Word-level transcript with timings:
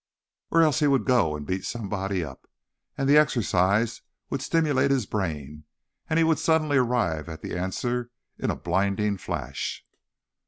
Or 0.49 0.63
else 0.63 0.79
he 0.79 0.87
would 0.87 1.05
go 1.05 1.35
and 1.35 1.45
beat 1.45 1.63
somebody 1.63 2.23
up, 2.23 2.49
and 2.97 3.07
the 3.07 3.17
exercise 3.17 4.01
would 4.31 4.41
stimulate 4.41 4.89
his 4.89 5.05
brain 5.05 5.65
and 6.09 6.17
he 6.17 6.23
would 6.23 6.39
suddenly 6.39 6.77
arrive 6.77 7.29
at 7.29 7.43
the 7.43 7.55
answer 7.55 8.09
in 8.39 8.49
a 8.49 8.55
blinding 8.55 9.17
flash. 9.19 9.85